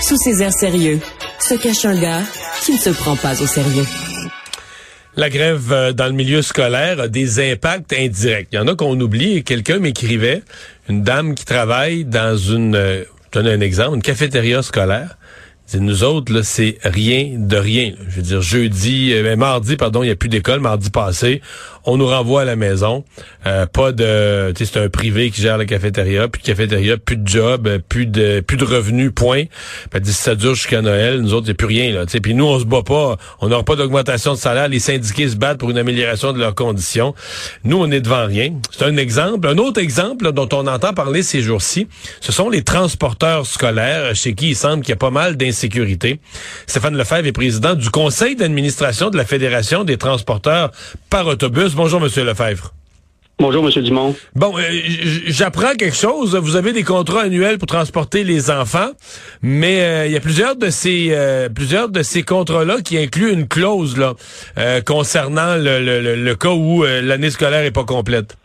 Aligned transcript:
Sous 0.00 0.16
ses 0.16 0.42
airs 0.42 0.52
sérieux, 0.52 0.98
se 1.40 1.54
cache 1.54 1.84
un 1.84 2.00
gars 2.00 2.22
qui 2.64 2.72
ne 2.72 2.78
se 2.78 2.88
prend 2.88 3.16
pas 3.16 3.32
au 3.42 3.46
sérieux. 3.46 3.84
La 5.14 5.28
grève 5.28 5.72
euh, 5.72 5.92
dans 5.92 6.06
le 6.06 6.12
milieu 6.12 6.40
scolaire 6.40 7.00
a 7.00 7.08
des 7.08 7.52
impacts 7.52 7.92
indirects. 7.92 8.48
Il 8.52 8.56
y 8.56 8.58
en 8.58 8.66
a 8.66 8.74
qu'on 8.74 8.98
oublie. 8.98 9.44
Quelqu'un 9.44 9.78
m'écrivait, 9.78 10.42
une 10.88 11.02
dame 11.02 11.34
qui 11.34 11.44
travaille 11.44 12.06
dans 12.06 12.34
une, 12.38 12.74
euh, 12.74 13.04
donne 13.32 13.46
un 13.46 13.60
exemple, 13.60 13.96
une 13.96 14.02
cafétéria 14.02 14.62
scolaire. 14.62 15.18
nous 15.74 16.02
autres, 16.02 16.40
c'est 16.40 16.78
rien 16.82 17.34
de 17.36 17.56
rien. 17.58 17.92
Je 18.08 18.16
veux 18.16 18.22
dire, 18.22 18.40
jeudi, 18.40 19.12
euh, 19.12 19.36
mardi, 19.36 19.76
pardon, 19.76 20.02
il 20.02 20.06
n'y 20.06 20.12
a 20.12 20.16
plus 20.16 20.30
d'école, 20.30 20.60
mardi 20.60 20.88
passé, 20.88 21.42
on 21.84 21.96
nous 21.96 22.06
renvoie 22.06 22.42
à 22.42 22.44
la 22.44 22.56
maison. 22.56 23.04
Euh, 23.46 23.66
pas 23.66 23.92
de, 23.92 24.52
c'est 24.56 24.76
un 24.76 24.88
privé 24.88 25.30
qui 25.30 25.40
gère 25.40 25.58
la 25.58 25.64
cafétéria, 25.64 26.28
puis 26.28 26.42
cafétéria, 26.42 26.96
plus 26.96 27.16
de 27.16 27.26
job, 27.26 27.66
euh, 27.66 27.78
plus 27.78 28.06
de, 28.06 28.40
plus 28.40 28.56
de 28.56 28.64
revenus, 28.64 29.10
point. 29.14 29.44
Dit, 30.00 30.12
si 30.12 30.22
ça 30.22 30.34
dure 30.34 30.54
jusqu'à 30.54 30.82
Noël, 30.82 31.20
nous 31.20 31.34
autres, 31.34 31.50
a 31.50 31.54
plus 31.54 31.66
rien 31.66 31.92
là. 31.92 32.04
Puis 32.06 32.34
nous, 32.34 32.44
on 32.44 32.58
se 32.58 32.64
bat 32.64 32.82
pas, 32.82 33.16
on 33.40 33.48
n'aura 33.48 33.64
pas 33.64 33.76
d'augmentation 33.76 34.32
de 34.32 34.38
salaire. 34.38 34.68
Les 34.68 34.78
syndiqués 34.78 35.28
se 35.28 35.36
battent 35.36 35.58
pour 35.58 35.70
une 35.70 35.78
amélioration 35.78 36.32
de 36.32 36.38
leurs 36.38 36.54
conditions. 36.54 37.14
Nous, 37.64 37.76
on 37.76 37.90
est 37.90 38.00
devant 38.00 38.26
rien. 38.26 38.52
C'est 38.70 38.84
un 38.84 38.96
exemple. 38.96 39.48
Un 39.48 39.58
autre 39.58 39.80
exemple 39.80 40.32
dont 40.32 40.48
on 40.52 40.66
entend 40.66 40.92
parler 40.92 41.22
ces 41.22 41.40
jours-ci, 41.40 41.88
ce 42.20 42.32
sont 42.32 42.48
les 42.50 42.62
transporteurs 42.62 43.46
scolaires, 43.46 44.14
chez 44.14 44.34
qui 44.34 44.50
il 44.50 44.56
semble 44.56 44.82
qu'il 44.82 44.90
y 44.90 44.92
a 44.92 44.96
pas 44.96 45.10
mal 45.10 45.36
d'insécurité. 45.36 46.20
Stéphane 46.66 46.96
Lefebvre 46.96 47.26
est 47.26 47.32
président 47.32 47.74
du 47.74 47.90
conseil 47.90 48.36
d'administration 48.36 49.10
de 49.10 49.16
la 49.16 49.24
Fédération 49.24 49.84
des 49.84 49.96
transporteurs 49.96 50.70
par 51.08 51.26
autobus. 51.26 51.69
Bonjour, 51.74 52.00
Monsieur 52.00 52.24
Lefebvre. 52.24 52.72
Bonjour, 53.40 53.64
M. 53.64 53.82
Dumont. 53.82 54.14
Bon, 54.34 54.52
euh, 54.58 54.60
j'apprends 55.28 55.72
quelque 55.74 55.96
chose. 55.96 56.36
Vous 56.36 56.56
avez 56.56 56.74
des 56.74 56.82
contrats 56.82 57.22
annuels 57.22 57.56
pour 57.56 57.68
transporter 57.68 58.22
les 58.22 58.50
enfants, 58.50 58.90
mais 59.40 59.80
euh, 59.80 60.06
il 60.06 60.12
y 60.12 60.16
a 60.16 60.20
plusieurs 60.20 60.56
de 60.56 60.68
ces 60.68 61.08
euh, 61.12 61.48
plusieurs 61.48 61.88
de 61.88 62.02
ces 62.02 62.22
contrats-là 62.22 62.82
qui 62.82 62.98
incluent 62.98 63.32
une 63.32 63.48
clause 63.48 63.96
là 63.96 64.12
concernant 64.86 65.56
le, 65.56 66.34
cas 66.34 66.50
où 66.50 66.84
l'année 66.84 67.30
scolaire 67.30 67.64
est 67.64 67.70
pas 67.70 67.84
complète. 67.84 68.36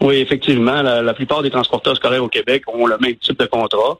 Oui, 0.00 0.16
effectivement, 0.16 0.82
la, 0.82 1.14
plupart 1.14 1.42
des 1.42 1.50
transporteurs 1.50 1.94
scolaires 1.96 2.24
au 2.24 2.28
Québec 2.28 2.64
ont 2.66 2.86
le 2.86 2.98
même 2.98 3.14
type 3.14 3.38
de 3.38 3.46
contrat. 3.46 3.98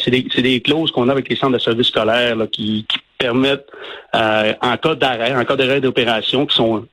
c'est 0.00 0.10
des, 0.10 0.22
des, 0.42 0.60
clauses 0.60 0.90
qu'on 0.90 1.08
a 1.08 1.12
avec 1.12 1.28
les 1.28 1.36
centres 1.36 1.52
de 1.52 1.58
services 1.58 1.86
scolaires 1.86 2.36
qui, 2.50 2.84
qui, 2.88 2.98
permettent, 3.16 3.68
en 4.12 4.76
cas 4.76 4.94
d'arrêt, 4.96 5.36
en 5.36 5.44
cas 5.44 5.54
d'arrêt 5.54 5.80
d'opération, 5.80 6.46
qui 6.46 6.56
sont 6.56 6.84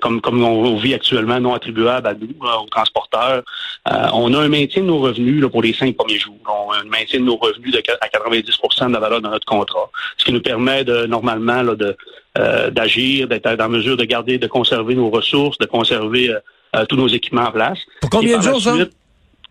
comme, 0.00 0.20
comme 0.20 0.44
on 0.44 0.76
vit 0.76 0.94
actuellement, 0.94 1.40
non 1.40 1.54
attribuable 1.54 2.06
à 2.06 2.14
nous, 2.14 2.28
aux 2.40 2.68
transporteurs. 2.68 3.42
Euh, 3.90 4.06
on 4.12 4.32
a 4.34 4.40
un 4.40 4.48
maintien 4.48 4.82
de 4.82 4.86
nos 4.86 4.98
revenus 4.98 5.42
là, 5.42 5.48
pour 5.48 5.62
les 5.62 5.72
cinq 5.72 5.96
premiers 5.96 6.18
jours. 6.18 6.36
On 6.46 6.72
a 6.72 6.78
un 6.78 6.84
maintien 6.84 7.20
de 7.20 7.24
nos 7.24 7.36
revenus 7.36 7.72
de, 7.72 7.82
à 8.00 8.06
90% 8.06 8.88
de 8.88 8.92
la 8.92 9.00
valeur 9.00 9.20
de 9.20 9.28
notre 9.28 9.44
contrat, 9.44 9.90
ce 10.18 10.24
qui 10.24 10.32
nous 10.32 10.40
permet 10.40 10.84
de 10.84 11.06
normalement 11.06 11.62
là, 11.62 11.74
de 11.74 11.96
euh, 12.38 12.70
d'agir, 12.70 13.28
d'être 13.28 13.46
en 13.60 13.68
mesure 13.68 13.96
de 13.96 14.04
garder, 14.04 14.38
de 14.38 14.46
conserver 14.46 14.94
nos 14.94 15.10
ressources, 15.10 15.58
de 15.58 15.66
conserver 15.66 16.30
euh, 16.30 16.84
tous 16.86 16.96
nos 16.96 17.08
équipements 17.08 17.46
en 17.46 17.52
place. 17.52 17.78
Pour 18.00 18.10
combien 18.10 18.38
de 18.38 18.42
jours, 18.42 18.60
ça? 18.60 18.74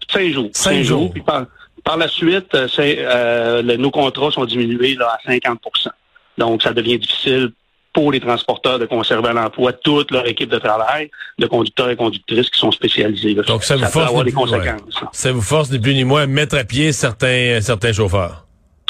Cinq 0.08 0.32
jours. 0.32 0.50
Cinq, 0.54 0.84
jours. 0.84 1.12
Puis 1.12 1.24
par, 1.24 1.46
par, 1.84 1.98
la 1.98 2.08
suite, 2.08 2.54
nos 2.54 3.92
contrats 3.92 4.32
sont 4.32 4.46
diminués 4.46 4.96
à 5.02 5.18
50% 5.28 5.58
Donc, 6.38 6.62
ça 6.62 6.74
devient 6.74 7.00
difficile 7.00 7.52
pour 7.96 8.12
les 8.12 8.20
transporteurs 8.20 8.78
de 8.78 8.86
conserver 8.86 9.32
l'emploi 9.32 9.72
toute 9.72 10.12
leur 10.12 10.28
équipe 10.28 10.50
de 10.50 10.60
travail, 10.60 11.10
de 11.40 11.48
conducteurs 11.48 11.90
et 11.90 11.96
conductrices 11.96 12.50
qui 12.50 12.60
sont 12.60 12.72
spécialisés. 12.72 13.34
Donc 13.36 13.64
ça, 13.64 13.78
vous 13.78 13.86
force 13.86 14.10
avoir 14.10 14.26
des 14.26 14.34
conséquences. 14.34 15.02
Ça 15.14 15.32
vous 15.32 15.42
force 15.42 15.72
ni 15.72 15.80
plus 15.80 15.94
ni 15.94 16.04
moins 16.04 16.24
à 16.24 16.28
mettre 16.28 16.58
à 16.58 16.66
pied 16.66 16.92
certains 16.92 17.62
certains 17.62 17.94
chauffeurs. 17.94 18.46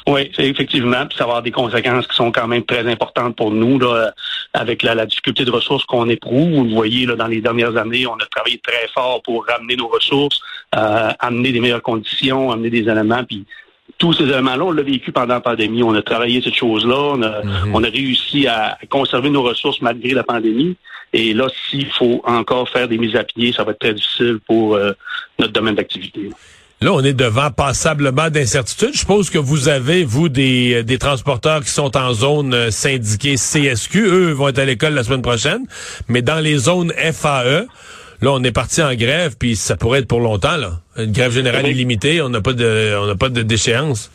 Oui, 0.08 0.32
effectivement, 0.38 1.06
puis 1.08 1.18
ça 1.18 1.24
va 1.24 1.32
avoir 1.32 1.44
des 1.44 1.52
conséquences 1.52 2.08
qui 2.08 2.16
sont 2.16 2.32
quand 2.32 2.48
même 2.48 2.64
très 2.64 2.88
importantes 2.88 3.36
pour 3.36 3.52
nous, 3.52 3.80
là, 3.80 4.12
avec 4.54 4.84
la, 4.84 5.06
difficulté 5.06 5.46
de 5.46 5.52
ressources 5.52 5.84
qu'on 5.86 6.10
éprouve. 6.10 6.52
Vous 6.52 6.64
le 6.64 6.74
voyez, 6.74 7.08
là, 7.08 7.16
dans 7.16 7.28
les 7.28 7.42
dernières 7.42 7.76
années, 7.76 8.06
on 8.06 8.14
a 8.14 8.26
travaillé 8.36 8.60
très 8.60 8.88
fort 8.94 9.22
pour 9.24 9.46
ramener 9.48 9.76
nos 9.76 9.88
ressources, 9.88 10.40
euh, 10.76 11.10
amener 11.20 11.52
des 11.52 11.60
meilleures 11.60 11.82
conditions, 11.82 12.52
amener 12.52 12.70
des 12.70 12.88
éléments, 12.88 13.24
puis 13.24 13.46
tous 13.98 14.14
ces 14.14 14.24
éléments-là, 14.24 14.64
on 14.64 14.72
l'a 14.72 14.84
vécu 14.84 15.12
pendant 15.12 15.36
la 15.36 15.42
pandémie. 15.42 15.84
On 15.84 15.94
a 15.94 16.02
travaillé 16.02 16.42
cette 16.42 16.56
chose-là. 16.56 16.98
On 16.98 17.22
a, 17.22 17.44
mhm. 17.44 17.76
on 17.76 17.84
a 17.84 17.90
réussi 17.90 18.48
à 18.48 18.78
conserver 18.90 19.30
nos 19.30 19.44
ressources 19.44 19.82
malgré 19.82 20.12
la 20.14 20.24
pandémie. 20.24 20.76
Et 21.14 21.34
là, 21.34 21.48
s'il 21.70 21.90
faut 21.92 22.22
encore 22.26 22.68
faire 22.70 22.88
des 22.88 22.98
mises 22.98 23.16
à 23.16 23.24
pied, 23.24 23.54
ça 23.54 23.64
va 23.64 23.72
être 23.72 23.80
très 23.80 23.94
difficile 23.94 24.40
pour 24.46 24.76
euh, 24.76 24.92
notre 25.40 25.54
domaine 25.54 25.76
d'activité. 25.76 26.30
Là, 26.82 26.92
on 26.92 27.02
est 27.02 27.14
devant 27.14 27.52
passablement 27.52 28.30
d'incertitudes. 28.30 28.92
Je 28.94 29.00
suppose 29.00 29.30
que 29.30 29.38
vous 29.38 29.70
avez, 29.70 30.04
vous, 30.04 30.28
des, 30.28 30.84
des 30.84 30.98
transporteurs 30.98 31.64
qui 31.64 31.70
sont 31.70 31.96
en 31.96 32.14
zone 32.14 32.54
euh, 32.54 32.70
syndiquée 32.70 33.36
CSQ. 33.36 34.00
Eux 34.00 34.32
vont 34.32 34.50
être 34.50 34.60
à 34.60 34.66
l'école 34.66 34.94
la 34.94 35.04
semaine 35.04 35.22
prochaine. 35.22 35.66
Mais 36.10 36.22
dans 36.22 36.44
les 36.44 36.58
zones 36.58 36.92
FAE, 36.92 37.66
Là, 38.22 38.32
on 38.32 38.44
est 38.44 38.52
parti 38.52 38.82
en 38.82 38.94
grève, 38.96 39.36
puis 39.38 39.56
ça 39.56 39.76
pourrait 39.76 40.00
être 40.00 40.08
pour 40.08 40.20
longtemps, 40.20 40.58
là. 40.58 40.80
Une 40.98 41.12
grève 41.12 41.32
générale 41.32 41.68
illimitée, 41.68 42.22
on 42.22 42.30
n'a 42.30 42.42
pas 42.42 42.54
de, 42.54 42.96
on 43.02 43.08
n'a 43.08 43.16
pas 43.16 43.30
de 43.30 43.42
déchéance. 43.42 44.12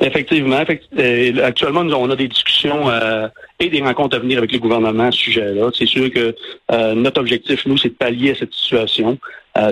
Effectivement. 0.00 0.62
Euh, 0.98 1.44
actuellement, 1.44 1.84
nous, 1.84 1.94
on 1.94 2.10
a 2.10 2.16
des 2.16 2.28
discussions 2.28 2.90
euh, 2.90 3.28
et 3.58 3.68
des 3.68 3.80
rencontres 3.80 4.16
à 4.16 4.18
venir 4.18 4.38
avec 4.38 4.52
le 4.52 4.58
gouvernement 4.58 5.04
à 5.04 5.12
ce 5.12 5.18
sujet-là. 5.18 5.70
C'est 5.74 5.86
sûr 5.86 6.12
que 6.12 6.34
euh, 6.70 6.94
notre 6.94 7.20
objectif, 7.20 7.64
nous, 7.66 7.78
c'est 7.78 7.88
de 7.88 7.94
pallier 7.94 8.32
à 8.32 8.34
cette 8.34 8.52
situation. 8.52 9.18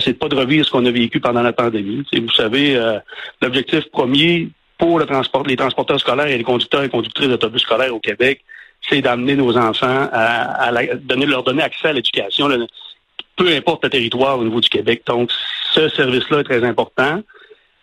c'est 0.01 0.12
de 0.12 0.19
pas 0.19 0.29
de 0.29 0.37
revivre 0.37 0.65
ce 0.65 0.71
qu'on 0.71 0.87
a 0.87 0.91
vécu 0.91 1.21
pendant 1.21 1.43
la 1.43 1.53
pandémie. 1.53 2.05
vous 2.12 2.31
savez, 2.31 2.81
l'objectif 3.43 3.85
premier 3.91 4.49
pour 4.79 4.99
le 4.99 5.05
transport, 5.05 5.45
les 5.45 5.56
transporteurs 5.56 6.01
scolaires 6.01 6.27
et 6.27 6.39
les 6.39 6.45
conducteurs 6.45 6.83
et 6.83 6.89
conductrices 6.89 7.29
d'autobus 7.29 7.61
scolaires 7.61 7.95
au 7.95 8.01
Québec, 8.01 8.41
c'est 8.89 9.03
d'amener 9.03 9.37
nos 9.37 9.56
enfants 9.56 10.09
à, 10.11 10.73
donner, 10.97 11.27
leur 11.27 11.43
donner 11.43 11.62
accès 11.62 11.89
à 11.89 11.93
l'éducation 11.93 12.49
peu 13.37 13.49
importe 13.49 13.84
le 13.84 13.91
territoire 13.91 14.39
au 14.39 14.45
niveau 14.45 14.61
du 14.61 14.69
Québec. 14.69 15.03
Donc, 15.06 15.31
ce 15.72 15.89
service-là 15.89 16.41
est 16.41 16.45
très 16.45 16.65
important. 16.65 17.22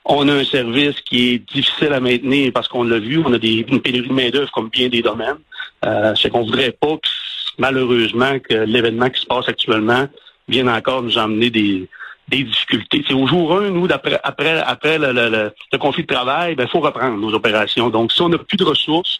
On 0.05 0.27
a 0.27 0.33
un 0.33 0.43
service 0.43 0.99
qui 1.01 1.33
est 1.33 1.53
difficile 1.53 1.93
à 1.93 1.99
maintenir 1.99 2.51
parce 2.53 2.67
qu'on 2.67 2.83
l'a 2.83 2.99
vu, 2.99 3.21
on 3.23 3.33
a 3.33 3.37
des, 3.37 3.65
une 3.67 3.81
pénurie 3.81 4.07
de 4.07 4.13
main-d'œuvre 4.13 4.51
comme 4.51 4.69
bien 4.69 4.89
des 4.89 5.01
domaines. 5.01 5.37
Euh, 5.85 6.13
c'est 6.15 6.29
qu'on 6.29 6.43
voudrait 6.43 6.71
pas, 6.71 6.97
que, 6.97 7.09
malheureusement, 7.57 8.39
que 8.39 8.53
l'événement 8.53 9.09
qui 9.09 9.21
se 9.21 9.25
passe 9.27 9.47
actuellement 9.47 10.07
vienne 10.47 10.69
encore 10.69 11.03
nous 11.03 11.17
emmener 11.17 11.49
des, 11.49 11.87
des 12.29 12.43
difficultés. 12.43 13.03
C'est 13.07 13.13
au 13.13 13.27
jour 13.27 13.57
1, 13.57 13.69
nous, 13.69 13.87
après, 13.91 14.19
après, 14.23 14.59
après 14.59 14.97
le, 14.97 15.11
le, 15.11 15.51
le 15.71 15.77
conflit 15.77 16.03
de 16.03 16.13
travail, 16.13 16.53
il 16.53 16.55
ben, 16.55 16.67
faut 16.67 16.79
reprendre 16.79 17.17
nos 17.17 17.33
opérations. 17.33 17.89
Donc, 17.89 18.11
si 18.11 18.21
on 18.21 18.29
n'a 18.29 18.37
plus 18.37 18.57
de 18.57 18.63
ressources, 18.63 19.19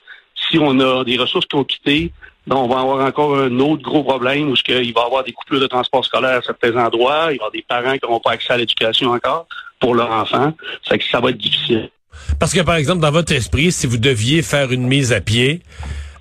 si 0.50 0.58
on 0.58 0.80
a 0.80 1.04
des 1.04 1.18
ressources 1.18 1.46
qui 1.46 1.56
ont 1.56 1.64
quitté, 1.64 2.12
donc, 2.48 2.58
on 2.58 2.68
va 2.68 2.82
avoir 2.82 3.06
encore 3.06 3.38
un 3.38 3.60
autre 3.60 3.84
gros 3.84 4.04
problème 4.04 4.50
où 4.50 4.56
il 4.68 4.94
va 4.94 5.02
y 5.02 5.06
avoir 5.06 5.24
des 5.24 5.32
coupures 5.32 5.60
de 5.60 5.68
transport 5.68 6.04
scolaire 6.04 6.40
à 6.40 6.42
certains 6.42 6.76
endroits. 6.76 7.26
Il 7.26 7.26
va 7.26 7.32
y 7.32 7.36
avoir 7.36 7.52
des 7.52 7.66
parents 7.68 7.94
qui 7.94 8.00
n'auront 8.04 8.20
pas 8.20 8.32
accès 8.32 8.54
à 8.54 8.58
l'éducation 8.58 9.12
encore 9.12 9.46
pour 9.80 9.94
leurs 9.94 10.10
enfants. 10.10 10.54
Ça, 10.88 10.96
ça 11.12 11.20
va 11.20 11.30
être 11.30 11.38
difficile. 11.38 11.90
Parce 12.40 12.54
que, 12.54 12.62
par 12.62 12.76
exemple, 12.76 13.02
dans 13.02 13.12
votre 13.12 13.32
esprit, 13.34 13.72
si 13.72 13.86
vous 13.86 13.98
deviez 13.98 14.42
faire 14.42 14.72
une 14.72 14.88
mise 14.88 15.14
à 15.14 15.22
pied, 15.22 15.62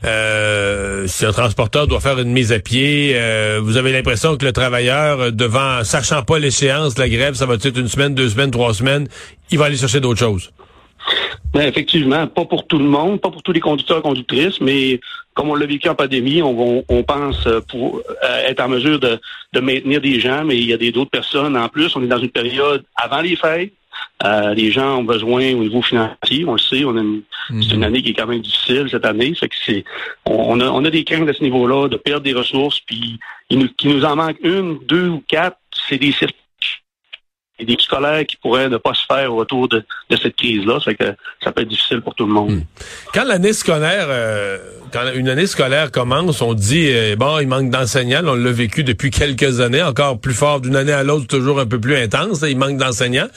euh, 0.05 1.07
si 1.07 1.25
un 1.25 1.33
transporteur 1.33 1.87
doit 1.87 2.01
faire 2.01 2.19
une 2.19 2.33
mise 2.33 2.53
à 2.53 2.59
pied, 2.59 3.13
euh, 3.15 3.61
vous 3.63 3.79
avez 3.79 3.93
l'impression 3.93 4.37
que 4.37 4.45
le 4.45 4.53
travailleur, 4.53 5.33
devant, 5.33 5.85
sachant 5.85 6.23
pas 6.23 6.39
l'échéance 6.39 6.95
de 6.95 7.01
la 7.01 7.09
grève, 7.09 7.35
ça 7.35 7.47
va 7.47 7.55
être 7.55 7.79
une 7.79 7.89
semaine, 7.89 8.15
deux 8.15 8.29
semaines, 8.29 8.51
trois 8.51 8.75
semaines, 8.75 9.09
il 9.51 9.59
va 9.59 9.67
aller 9.67 9.77
chercher 9.77 10.01
d'autres 10.01 10.21
choses? 10.21 10.53
Ben, 11.53 11.63
effectivement, 11.63 12.27
pas 12.27 12.45
pour 12.45 12.67
tout 12.67 12.79
le 12.79 12.85
monde, 12.85 13.21
pas 13.21 13.31
pour 13.31 13.43
tous 13.43 13.53
les 13.53 13.61
conducteurs 13.61 13.99
et 13.99 14.03
conductrices, 14.03 14.61
mais 14.61 15.01
comme 15.35 15.51
on 15.51 15.55
l'a 15.55 15.67
vécu 15.67 15.89
en 15.89 15.95
pandémie, 15.95 16.43
on, 16.43 16.85
on 16.89 17.03
pense 17.03 17.47
euh, 17.47 17.61
pour 17.61 17.99
euh, 17.99 18.47
être 18.47 18.61
en 18.61 18.69
mesure 18.69 18.99
de, 18.99 19.19
de, 19.53 19.61
maintenir 19.61 20.01
des 20.01 20.21
gens, 20.21 20.45
mais 20.45 20.57
il 20.57 20.67
y 20.67 20.73
a 20.73 20.91
d'autres 20.91 21.11
personnes 21.11 21.57
en 21.57 21.69
plus. 21.69 21.95
On 21.97 22.03
est 22.03 22.09
dans 22.09 22.19
une 22.19 22.31
période 22.31 22.85
avant 22.97 23.21
les 23.21 23.37
fêtes. 23.37 23.73
Euh, 24.25 24.55
les 24.55 24.71
gens 24.71 24.99
ont 24.99 25.05
besoin 25.05 25.53
au 25.55 25.63
niveau 25.63 25.83
financier, 25.83 26.45
on 26.47 26.53
le 26.53 26.59
sait, 26.59 26.85
on 26.85 26.97
a 26.97 27.01
une, 27.01 27.23
c'est 27.49 27.71
une 27.71 27.79
mhm. 27.79 27.83
année 27.85 28.03
qui 28.03 28.11
est 28.11 28.15
quand 28.15 28.27
même 28.27 28.41
difficile 28.41 28.87
cette 28.91 29.07
année. 29.07 29.35
Fait 29.35 29.49
que 29.49 29.57
c'est, 29.65 29.85
on, 30.27 30.61
a, 30.61 30.69
on 30.69 30.85
a 30.85 30.91
des 30.91 31.05
craintes 31.05 31.29
à 31.29 31.33
ce 31.33 31.43
niveau-là 31.43 31.89
de 31.89 31.97
perdre 31.97 32.23
des 32.23 32.35
ressources, 32.35 32.81
puis 32.81 33.19
il 33.49 33.59
nous, 33.59 33.69
qu'il 33.69 33.95
nous 33.95 34.05
en 34.05 34.17
manque 34.17 34.37
une, 34.43 34.79
deux 34.87 35.09
ou 35.09 35.23
quatre, 35.27 35.57
c'est 35.89 35.99
des 35.99 36.13
et 37.61 37.65
des 37.65 37.77
scolaires 37.79 38.27
qui 38.27 38.37
pourraient 38.37 38.69
ne 38.69 38.79
pas 38.79 38.95
se 38.95 39.05
faire 39.07 39.35
autour 39.35 39.69
de, 39.69 39.85
cette 40.11 40.37
crise-là. 40.37 40.81
Ça 40.85 40.95
que 40.95 41.15
ça 41.45 41.53
peut 41.53 41.63
être 41.63 41.69
difficile 41.69 42.01
pour 42.01 42.15
tout 42.15 42.27
le 42.27 42.33
monde. 42.33 42.51
Hmm. 42.51 42.63
Quand 43.13 43.25
l'année 43.25 43.53
scolaire, 43.53 44.07
euh, 44.09 44.59
quand 44.93 45.13
une 45.15 45.29
année 45.29 45.47
scolaire 45.47 45.91
commence, 45.93 46.41
on 46.41 46.55
dit 46.55 46.89
euh, 46.91 47.17
bon, 47.17 47.39
il 47.39 47.47
manque 47.47 47.71
d'enseignants. 47.71 48.23
On 48.25 48.35
l'a 48.35 48.53
vécu 48.53 48.83
depuis 48.83 49.11
quelques 49.11 49.61
années, 49.61 49.83
encore 49.83 50.19
plus 50.19 50.35
fort 50.35 50.61
d'une 50.61 50.77
année 50.77 50.93
à 50.93 51.05
l'autre, 51.05 51.27
toujours 51.27 51.61
un 51.61 51.67
peu 51.67 51.79
plus 51.79 51.97
intense. 51.97 52.43
il 52.49 52.57
manque 52.57 52.79
d'enseignants. 52.79 53.29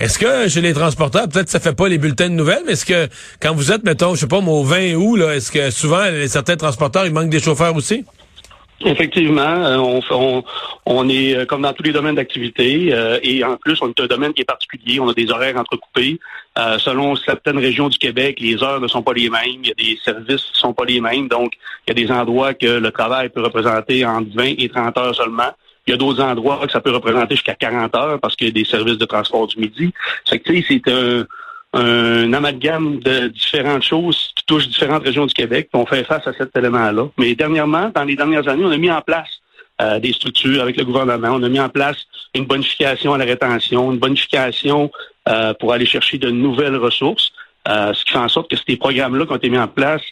Est-ce 0.00 0.18
que 0.18 0.48
chez 0.48 0.60
les 0.60 0.74
transporteurs, 0.74 1.28
peut-être 1.28 1.48
ça 1.48 1.60
fait 1.60 1.74
pas 1.74 1.88
les 1.88 1.98
bulletins 1.98 2.28
de 2.28 2.34
nouvelles, 2.34 2.62
mais 2.66 2.72
est-ce 2.72 2.84
que 2.84 3.08
quand 3.40 3.54
vous 3.54 3.70
êtes, 3.70 3.84
mettons, 3.84 4.14
je 4.14 4.20
sais 4.20 4.26
pas, 4.26 4.38
au 4.38 4.64
20 4.64 4.94
août, 4.94 5.16
là, 5.16 5.36
est-ce 5.36 5.52
que 5.52 5.70
souvent 5.70 6.02
certains 6.26 6.56
transporteurs, 6.56 7.06
il 7.06 7.12
manque 7.12 7.30
des 7.30 7.40
chauffeurs 7.40 7.76
aussi? 7.76 8.04
Effectivement, 8.80 9.42
euh, 9.42 10.00
on, 10.84 11.08
est 11.08 11.36
euh, 11.36 11.46
comme 11.46 11.62
dans 11.62 11.72
tous 11.72 11.84
les 11.84 11.92
domaines 11.92 12.16
d'activité 12.16 12.92
euh, 12.92 13.18
et 13.22 13.44
en 13.44 13.56
plus, 13.56 13.80
on 13.80 13.88
est 13.88 14.00
un 14.00 14.06
domaine 14.06 14.32
qui 14.32 14.42
est 14.42 14.46
particulier. 14.46 14.98
On 14.98 15.08
a 15.08 15.14
des 15.14 15.30
horaires 15.30 15.56
entrecoupés. 15.56 16.18
selon 16.78 17.14
certaines 17.16 17.58
régions 17.58 17.88
du 17.88 17.98
Québec, 17.98 18.38
les 18.40 18.62
heures 18.62 18.80
ne 18.80 18.88
sont 18.88 19.02
pas 19.02 19.12
les 19.12 19.30
mêmes. 19.30 19.62
Il 19.62 19.68
y 19.68 19.70
a 19.70 19.74
des 19.74 19.98
services 20.04 20.42
qui 20.42 20.52
ne 20.54 20.58
sont 20.58 20.74
pas 20.74 20.84
les 20.84 21.00
mêmes. 21.00 21.28
Donc, 21.28 21.52
il 21.86 21.90
y 21.96 22.02
a 22.02 22.06
des 22.06 22.12
endroits 22.12 22.54
que 22.54 22.66
le 22.66 22.90
travail 22.90 23.28
peut 23.28 23.42
représenter 23.42 24.04
entre 24.04 24.28
20 24.34 24.54
et 24.58 24.68
30 24.68 24.98
heures 24.98 25.14
seulement. 25.14 25.52
Il 25.86 25.92
y 25.92 25.94
a 25.94 25.96
d'autres 25.96 26.22
endroits 26.22 26.66
que 26.66 26.72
ça 26.72 26.80
peut 26.80 26.92
représenter 26.92 27.36
jusqu'à 27.36 27.54
40 27.54 27.94
heures 27.94 28.20
parce 28.20 28.34
qu'il 28.36 28.48
y 28.48 28.50
a 28.50 28.52
des 28.52 28.64
services 28.64 28.98
de 28.98 29.04
transport 29.04 29.46
du 29.46 29.58
midi. 29.58 29.92
C'est 30.24 30.42
c'est 30.46 30.88
un 30.88 31.26
un 31.74 32.32
amalgame 32.32 33.00
de 33.00 33.28
différentes 33.28 33.82
choses 33.82 34.32
qui 34.36 34.44
touchent 34.44 34.68
différentes 34.68 35.02
régions 35.02 35.26
du 35.26 35.34
Québec. 35.34 35.68
On 35.72 35.84
fait 35.84 36.04
face 36.04 36.26
à 36.26 36.32
cet 36.32 36.56
élément-là. 36.56 37.08
Mais 37.18 37.34
dernièrement, 37.34 37.90
dans 37.94 38.04
les 38.04 38.14
dernières 38.14 38.46
années, 38.48 38.64
on 38.64 38.70
a 38.70 38.76
mis 38.76 38.90
en 38.90 39.00
place 39.00 39.40
euh, 39.82 39.98
des 39.98 40.12
structures 40.12 40.62
avec 40.62 40.76
le 40.76 40.84
gouvernement. 40.84 41.30
On 41.32 41.42
a 41.42 41.48
mis 41.48 41.58
en 41.58 41.68
place 41.68 41.96
une 42.34 42.44
bonification 42.44 43.12
à 43.12 43.18
la 43.18 43.24
rétention, 43.24 43.92
une 43.92 43.98
bonification 43.98 44.90
euh, 45.28 45.52
pour 45.54 45.72
aller 45.72 45.86
chercher 45.86 46.16
de 46.16 46.30
nouvelles 46.30 46.76
ressources, 46.76 47.32
euh, 47.68 47.92
ce 47.92 48.04
qui 48.04 48.12
fait 48.12 48.18
en 48.18 48.28
sorte 48.28 48.50
que 48.50 48.56
ces 48.56 48.76
programmes-là 48.76 49.26
qui 49.26 49.32
ont 49.32 49.36
été 49.36 49.50
mis 49.50 49.58
en 49.58 49.66
place 49.66 50.02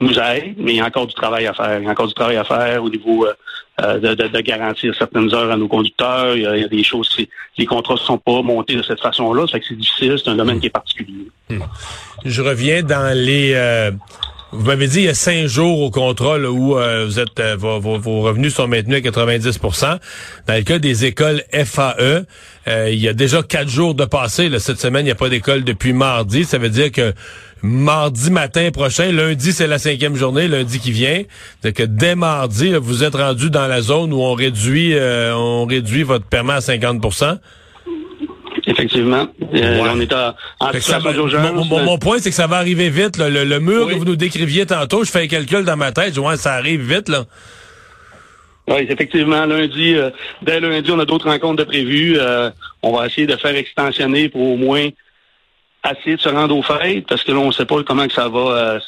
nous 0.00 0.18
aide, 0.18 0.54
mais 0.58 0.74
il 0.74 0.76
y 0.76 0.80
a 0.80 0.86
encore 0.86 1.06
du 1.06 1.14
travail 1.14 1.46
à 1.46 1.54
faire. 1.54 1.78
Il 1.80 1.84
y 1.84 1.88
a 1.88 1.90
encore 1.90 2.06
du 2.06 2.14
travail 2.14 2.36
à 2.36 2.44
faire 2.44 2.82
au 2.82 2.88
niveau 2.88 3.26
euh, 3.26 3.32
euh, 3.80 3.98
de, 3.98 4.14
de, 4.14 4.28
de, 4.28 4.40
garantir 4.40 4.94
certaines 4.94 5.32
heures 5.34 5.50
à 5.50 5.56
nos 5.56 5.68
conducteurs. 5.68 6.36
Il 6.36 6.42
y 6.42 6.46
a, 6.46 6.68
des 6.68 6.84
choses, 6.84 7.08
les 7.56 7.66
contrats 7.66 7.94
ne 7.94 7.98
sont 7.98 8.18
pas 8.18 8.42
montés 8.42 8.76
de 8.76 8.82
cette 8.82 9.00
façon-là, 9.00 9.46
ça 9.46 9.52
fait 9.52 9.60
que 9.60 9.66
c'est 9.68 9.76
difficile, 9.76 10.16
c'est 10.22 10.30
un 10.30 10.36
domaine 10.36 10.56
hmm. 10.56 10.60
qui 10.60 10.66
est 10.66 10.70
particulier. 10.70 11.28
Hmm. 11.48 11.62
Je 12.24 12.42
reviens 12.42 12.82
dans 12.82 13.16
les... 13.16 13.52
Euh, 13.54 13.90
vous 14.52 14.64
m'avez 14.64 14.88
dit 14.88 15.00
il 15.00 15.04
y 15.04 15.08
a 15.08 15.14
cinq 15.14 15.46
jours 15.46 15.80
au 15.80 15.90
contrat 15.90 16.38
où 16.38 16.74
vous 16.74 17.20
êtes 17.20 17.40
vos, 17.58 17.80
vos, 17.80 18.20
revenus 18.22 18.54
sont 18.54 18.66
maintenus 18.66 19.04
à 19.04 19.10
90% 19.10 19.98
Dans 20.46 20.54
le 20.54 20.62
cas 20.62 20.78
des 20.78 21.04
écoles 21.04 21.42
FAE, 21.52 22.24
il 22.66 22.98
y 22.98 23.08
a 23.08 23.12
déjà 23.12 23.42
quatre 23.42 23.68
jours 23.68 23.94
de 23.94 24.04
passé. 24.06 24.50
cette 24.58 24.80
semaine, 24.80 25.02
il 25.02 25.08
n'y 25.08 25.12
a 25.12 25.16
pas 25.16 25.28
d'école 25.28 25.64
depuis 25.64 25.92
mardi. 25.92 26.44
Ça 26.44 26.58
veut 26.58 26.70
dire 26.70 26.90
que 26.90 27.12
mardi 27.62 28.30
matin 28.30 28.70
prochain. 28.70 29.12
Lundi, 29.12 29.52
c'est 29.52 29.66
la 29.66 29.78
cinquième 29.78 30.16
journée, 30.16 30.48
lundi 30.48 30.78
qui 30.78 30.92
vient. 30.92 31.22
C'est 31.62 31.72
que 31.72 31.82
dès 31.82 32.14
mardi, 32.14 32.72
vous 32.72 33.04
êtes 33.04 33.14
rendu 33.14 33.50
dans 33.50 33.66
la 33.66 33.82
zone 33.82 34.12
où 34.12 34.20
on 34.20 34.34
réduit, 34.34 34.94
euh, 34.94 35.34
on 35.34 35.66
réduit 35.66 36.02
votre 36.02 36.24
permis 36.24 36.52
à 36.52 36.60
50 36.60 37.00
Effectivement. 38.98 39.28
Euh, 39.54 39.80
on 39.80 40.00
est 40.00 40.12
en, 40.12 40.34
mon, 41.84 41.98
point, 41.98 42.18
c'est 42.18 42.30
que 42.30 42.36
ça 42.36 42.46
va 42.46 42.56
arriver 42.56 42.90
vite. 42.90 43.18
Le, 43.18 43.58
mur 43.58 43.88
que 43.88 43.94
vous 43.94 44.04
nous 44.04 44.16
décriviez 44.16 44.66
tantôt, 44.66 45.04
je 45.04 45.10
fais 45.10 45.22
un 45.22 45.26
calcul 45.26 45.64
dans 45.64 45.76
ma 45.76 45.92
tête. 45.92 46.14
Je 46.14 46.20
vois, 46.20 46.36
ça 46.36 46.54
arrive 46.54 46.82
vite. 46.82 47.08
là. 47.08 47.24
Oui, 48.68 48.86
effectivement, 48.88 49.46
lundi, 49.46 49.94
euh, 49.94 50.10
dès 50.42 50.60
lundi, 50.60 50.90
on 50.90 50.98
a 50.98 51.06
d'autres 51.06 51.28
rencontres 51.28 51.64
de 51.64 51.64
prévues. 51.64 52.18
on 52.82 52.96
va 52.96 53.06
essayer 53.06 53.26
de 53.26 53.36
faire 53.36 53.56
extensionner 53.56 54.28
pour 54.28 54.42
au 54.42 54.56
moins 54.56 54.88
essayer 55.90 56.16
de 56.16 56.20
se 56.20 56.28
rendre 56.28 56.56
aux 56.56 56.62
fêtes, 56.62 57.06
parce 57.06 57.24
que 57.24 57.32
là, 57.32 57.38
on 57.38 57.46
ne 57.46 57.52
sait 57.52 57.64
pas 57.64 57.82
comment 57.82 58.06
que 58.06 58.12
ça 58.12 58.28
va, 58.28 58.78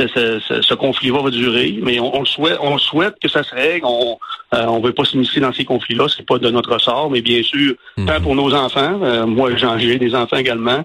euh, 0.00 0.38
ce, 0.40 0.74
conflit-là 0.74 1.22
va 1.22 1.30
durer, 1.30 1.78
mais 1.82 1.98
on, 1.98 2.24
souhaite, 2.24 2.58
on 2.60 2.78
souhaite 2.78 3.16
que 3.20 3.28
ça 3.28 3.42
se 3.42 3.54
règle. 3.54 3.86
On 3.86 4.18
euh, 4.54 4.64
on 4.66 4.80
veut 4.80 4.92
pas 4.92 5.04
s'initier 5.04 5.40
dans 5.40 5.52
ces 5.52 5.64
conflits-là, 5.64 6.06
c'est 6.14 6.24
pas 6.24 6.38
de 6.38 6.48
notre 6.50 6.78
sort, 6.78 7.10
mais 7.10 7.20
bien 7.20 7.42
sûr, 7.42 7.74
mhm. 7.96 8.06
tant 8.06 8.20
pour 8.20 8.34
nos 8.34 8.54
enfants, 8.54 9.00
euh, 9.02 9.26
moi 9.26 9.50
j'ai 9.76 9.98
des 9.98 10.14
enfants 10.14 10.36
également, 10.36 10.84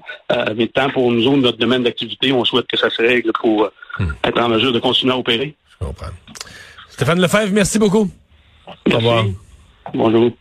mais 0.56 0.68
tant 0.68 0.90
pour 0.90 1.12
nous 1.12 1.26
autres, 1.28 1.38
notre 1.38 1.58
domaine 1.58 1.84
d'activité, 1.84 2.34
on 2.34 2.44
souhaite 2.44 2.68
que 2.68 2.78
ça 2.78 2.90
se 2.90 3.02
règle 3.02 3.32
pour 3.40 3.70
mhm. 4.00 4.16
être 4.24 4.42
en 4.42 4.50
mesure 4.50 4.74
de 4.74 4.80
continuer 4.80 5.14
à 5.14 5.18
opérer. 5.18 5.56
Je 5.70 5.86
comprends. 5.86 6.08
Stéphane 6.90 7.22
Lefebvre, 7.22 7.54
merci 7.54 7.80
beaucoup. 7.80 8.10
Au 8.68 8.96
revoir. 8.98 9.26
Bonjour. 9.94 10.32